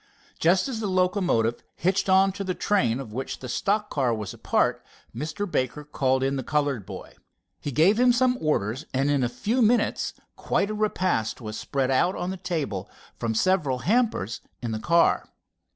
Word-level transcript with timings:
Just 0.39 0.67
as 0.67 0.81
a 0.81 0.87
locomotive 0.87 1.61
hitched 1.75 2.09
onto 2.09 2.43
the 2.43 2.55
train 2.55 2.99
of 2.99 3.13
which 3.13 3.37
the 3.37 3.47
stock 3.47 3.91
car 3.91 4.11
was 4.15 4.33
a 4.33 4.37
part, 4.39 4.83
Mr. 5.15 5.45
Baker 5.45 5.83
called 5.83 6.23
in 6.23 6.37
the 6.37 6.43
colored 6.43 6.87
boy. 6.87 7.13
He 7.59 7.71
gave 7.71 7.99
him 7.99 8.11
some 8.11 8.35
orders, 8.41 8.83
and 8.95 9.11
in 9.11 9.23
a 9.23 9.29
few 9.29 9.61
minutes 9.61 10.15
quite 10.35 10.71
a 10.71 10.73
repast 10.73 11.39
was 11.39 11.55
spread 11.59 11.91
out 11.91 12.15
on 12.15 12.31
the 12.31 12.37
table 12.37 12.89
from 13.19 13.35
several 13.35 13.77
hampers 13.85 14.41
in 14.59 14.71
the 14.71 14.79
car. 14.79 15.27